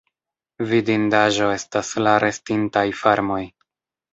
Vidindaĵo 0.69 1.49
estas 1.57 1.93
la 2.07 2.17
restintaj 2.25 2.87
farmoj. 3.03 3.41